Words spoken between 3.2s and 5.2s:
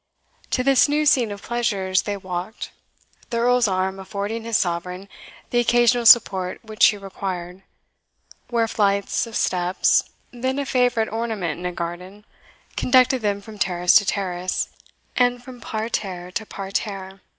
the Earl's arm affording his Sovereign